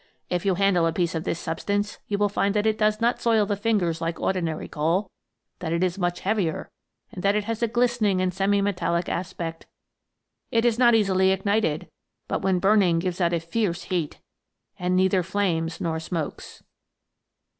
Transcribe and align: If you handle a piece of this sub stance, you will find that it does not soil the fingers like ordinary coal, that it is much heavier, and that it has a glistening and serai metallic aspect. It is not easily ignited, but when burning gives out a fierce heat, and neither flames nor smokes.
If 0.31 0.47
you 0.47 0.55
handle 0.55 0.87
a 0.87 0.91
piece 0.91 1.13
of 1.13 1.25
this 1.25 1.37
sub 1.37 1.59
stance, 1.59 1.99
you 2.07 2.17
will 2.17 2.27
find 2.27 2.55
that 2.55 2.65
it 2.65 2.79
does 2.79 3.01
not 3.01 3.21
soil 3.21 3.45
the 3.45 3.55
fingers 3.55 4.01
like 4.01 4.19
ordinary 4.19 4.67
coal, 4.67 5.11
that 5.59 5.71
it 5.71 5.83
is 5.83 5.99
much 5.99 6.21
heavier, 6.21 6.71
and 7.11 7.21
that 7.21 7.35
it 7.35 7.43
has 7.43 7.61
a 7.61 7.67
glistening 7.67 8.19
and 8.19 8.33
serai 8.33 8.63
metallic 8.63 9.07
aspect. 9.07 9.67
It 10.49 10.65
is 10.65 10.79
not 10.79 10.95
easily 10.95 11.29
ignited, 11.29 11.87
but 12.27 12.41
when 12.41 12.57
burning 12.57 12.97
gives 12.97 13.21
out 13.21 13.31
a 13.31 13.39
fierce 13.39 13.83
heat, 13.93 14.19
and 14.79 14.95
neither 14.95 15.21
flames 15.21 15.79
nor 15.79 15.99
smokes. 15.99 16.63